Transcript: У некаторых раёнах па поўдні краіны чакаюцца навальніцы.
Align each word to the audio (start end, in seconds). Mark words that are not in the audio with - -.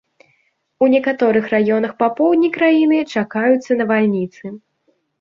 У 0.85 0.89
некаторых 0.93 1.51
раёнах 1.53 1.95
па 2.01 2.09
поўдні 2.17 2.49
краіны 2.59 3.05
чакаюцца 3.13 3.81
навальніцы. 3.83 4.57